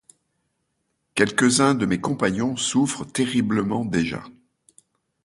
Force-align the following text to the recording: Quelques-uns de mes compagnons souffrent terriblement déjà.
Quelques-uns 1.13 1.75
de 1.75 1.85
mes 1.85 2.01
compagnons 2.01 2.55
souffrent 2.57 3.05
terriblement 3.05 3.85
déjà. 3.85 4.23